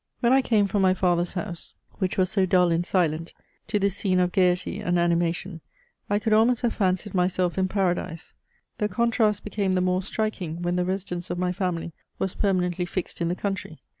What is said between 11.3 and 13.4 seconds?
my family was permanently fixed in the